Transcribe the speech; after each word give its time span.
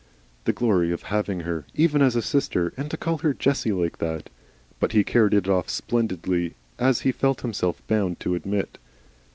The 0.45 0.51
glory 0.51 0.89
of 0.91 1.03
having 1.13 1.41
her, 1.41 1.63
even 1.75 2.01
as 2.01 2.15
a 2.15 2.23
sister! 2.23 2.73
and 2.75 2.89
to 2.89 2.97
call 2.97 3.19
her 3.19 3.35
Jessie 3.35 3.71
like 3.71 3.99
that! 3.99 4.31
But 4.79 4.93
he 4.93 5.03
carried 5.03 5.35
it 5.35 5.47
off 5.47 5.69
splendidly, 5.69 6.55
as 6.79 7.01
he 7.01 7.11
felt 7.11 7.41
himself 7.41 7.85
bound 7.87 8.19
to 8.21 8.33
admit. 8.33 8.79